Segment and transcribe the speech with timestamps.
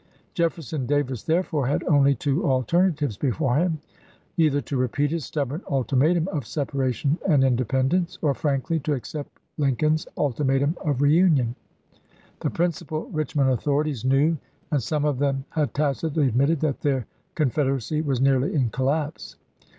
[0.33, 3.79] Jefferson Davis therefore had only two alterna tives before him—
[4.37, 10.07] either to repeat his stubborn ultimatum of separation and independence, or frankly to accept Lincoln's
[10.17, 11.53] ultimatum of reunion.
[12.39, 14.37] The principal Richmond authorities knew,
[14.71, 17.05] and some of them had tacitly admitted, that their
[17.35, 19.35] Con federacy was nearly in collapse.